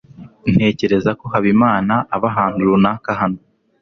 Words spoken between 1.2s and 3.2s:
Habimana aba ahantu runaka